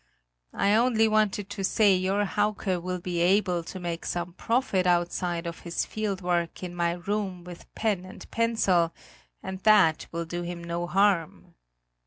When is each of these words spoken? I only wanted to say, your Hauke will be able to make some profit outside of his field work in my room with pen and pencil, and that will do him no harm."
I 0.55 0.73
only 0.73 1.07
wanted 1.07 1.47
to 1.51 1.63
say, 1.63 1.93
your 1.95 2.25
Hauke 2.25 2.81
will 2.81 2.99
be 2.99 3.19
able 3.19 3.61
to 3.65 3.79
make 3.79 4.03
some 4.03 4.33
profit 4.33 4.87
outside 4.87 5.45
of 5.45 5.59
his 5.59 5.85
field 5.85 6.21
work 6.21 6.63
in 6.63 6.73
my 6.73 6.93
room 6.93 7.43
with 7.43 7.71
pen 7.75 8.03
and 8.03 8.27
pencil, 8.31 8.95
and 9.43 9.59
that 9.59 10.07
will 10.11 10.25
do 10.25 10.41
him 10.41 10.63
no 10.63 10.87
harm." 10.87 11.53